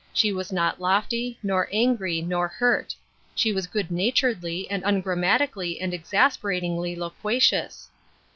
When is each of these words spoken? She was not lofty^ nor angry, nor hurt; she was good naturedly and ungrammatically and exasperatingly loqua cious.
She 0.13 0.33
was 0.33 0.51
not 0.51 0.79
lofty^ 0.79 1.37
nor 1.43 1.69
angry, 1.71 2.23
nor 2.23 2.47
hurt; 2.47 2.95
she 3.35 3.53
was 3.53 3.67
good 3.67 3.91
naturedly 3.91 4.67
and 4.67 4.81
ungrammatically 4.83 5.79
and 5.79 5.93
exasperatingly 5.93 6.95
loqua 6.95 7.39
cious. 7.39 7.87